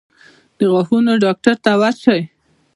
[0.57, 2.21] د غاښونو ډاکټر ته ورشئ